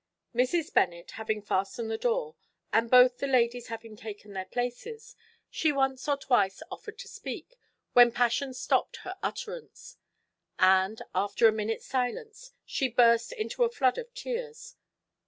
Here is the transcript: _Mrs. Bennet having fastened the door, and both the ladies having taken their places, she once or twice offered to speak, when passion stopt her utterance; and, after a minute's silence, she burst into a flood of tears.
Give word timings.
_Mrs. 0.43 0.73
Bennet 0.73 1.11
having 1.11 1.43
fastened 1.43 1.91
the 1.91 1.95
door, 1.99 2.33
and 2.73 2.89
both 2.89 3.19
the 3.19 3.27
ladies 3.27 3.67
having 3.67 3.95
taken 3.95 4.33
their 4.33 4.45
places, 4.47 5.15
she 5.47 5.71
once 5.71 6.07
or 6.07 6.17
twice 6.17 6.63
offered 6.71 6.97
to 6.97 7.07
speak, 7.07 7.55
when 7.93 8.11
passion 8.11 8.51
stopt 8.55 8.95
her 9.05 9.13
utterance; 9.21 9.97
and, 10.57 11.03
after 11.13 11.47
a 11.47 11.51
minute's 11.51 11.85
silence, 11.85 12.51
she 12.65 12.87
burst 12.87 13.31
into 13.31 13.63
a 13.63 13.69
flood 13.69 13.99
of 13.99 14.11
tears. 14.15 14.75